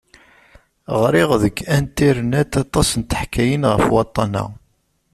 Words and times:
Ɣriɣ 1.01 1.29
deg 1.43 1.55
anternet 1.75 2.53
aṭas 2.63 2.89
n 2.99 3.01
teḥkayin 3.09 3.63
ɣef 3.71 3.85
waṭṭan-a. 3.93 4.45